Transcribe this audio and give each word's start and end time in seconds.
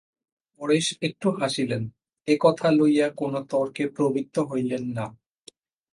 পরেশ 0.61 0.85
একটু 1.01 1.27
হাসিলেন, 1.31 1.83
এ 2.27 2.35
কথা 2.41 2.67
লইয়া 2.71 3.07
কোনো 3.11 3.39
তর্কে 3.43 3.83
প্রবৃত্ত 3.87 4.35
হইলেন 4.51 4.83
না। 4.97 5.05